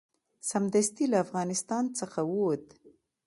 [0.49, 2.65] سمدستي له افغانستان څخه ووت.